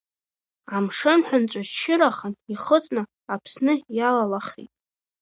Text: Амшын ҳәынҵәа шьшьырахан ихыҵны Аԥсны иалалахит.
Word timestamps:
Амшын 0.75 1.19
ҳәынҵәа 1.27 1.61
шьшьырахан 1.69 2.33
ихыҵны 2.53 3.01
Аԥсны 3.33 3.73
иалалахит. 3.97 4.71